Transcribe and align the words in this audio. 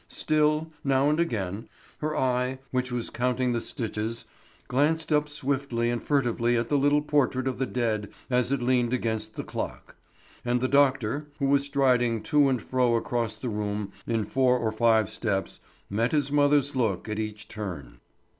Still, 0.07 0.71
now 0.83 1.11
and 1.11 1.19
again, 1.19 1.69
her 1.99 2.17
eye, 2.17 2.57
which 2.71 2.91
was 2.91 3.11
counting 3.11 3.51
the 3.51 3.61
stitches, 3.61 4.25
glanced 4.67 5.13
up 5.13 5.29
swiftly 5.29 5.91
and 5.91 6.01
furtively 6.01 6.57
at 6.57 6.69
the 6.69 6.75
little 6.79 7.03
portrait 7.03 7.47
of 7.47 7.59
the 7.59 7.67
dead 7.67 8.09
as 8.27 8.51
it 8.51 8.63
leaned 8.63 8.93
against 8.93 9.35
the 9.35 9.43
clock. 9.43 9.95
And 10.43 10.59
the 10.59 10.67
doctor, 10.67 11.27
who 11.37 11.45
was 11.49 11.65
striding 11.65 12.23
to 12.23 12.49
and 12.49 12.59
fro 12.59 12.95
across 12.95 13.37
the 13.37 13.45
little 13.45 13.61
room 13.63 13.91
in 14.07 14.25
four 14.25 14.57
or 14.57 14.71
five 14.71 15.07
steps, 15.07 15.59
met 15.87 16.13
his 16.13 16.31
mother's 16.31 16.75
look 16.75 17.07
at 17.07 17.19
each 17.19 17.47
turn. 17.47 17.99